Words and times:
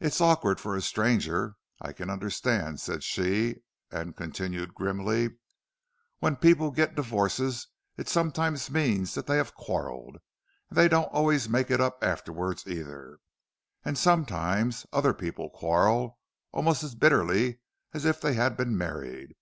"It's 0.00 0.20
awkward 0.20 0.60
for 0.60 0.76
a 0.76 0.82
stranger, 0.82 1.56
I 1.80 1.94
can 1.94 2.10
understand," 2.10 2.78
said 2.78 3.02
she; 3.02 3.62
and 3.90 4.14
continued, 4.14 4.74
grimly: 4.74 5.38
"When 6.18 6.36
people 6.36 6.70
get 6.70 6.94
divorces 6.94 7.66
it 7.96 8.06
sometimes 8.06 8.70
means 8.70 9.14
that 9.14 9.26
they 9.26 9.38
have 9.38 9.54
quarrelled—and 9.54 10.76
they 10.76 10.88
don't 10.88 11.10
always 11.10 11.48
make 11.48 11.70
it 11.70 11.80
up 11.80 11.96
afterward, 12.04 12.60
either. 12.66 13.18
And 13.82 13.96
sometimes 13.96 14.84
other 14.92 15.14
people 15.14 15.48
quarrel—almost 15.48 16.84
as 16.84 16.94
bitterly 16.94 17.60
as 17.94 18.04
if 18.04 18.20
they 18.20 18.34
had 18.34 18.58
been 18.58 18.76
married. 18.76 19.36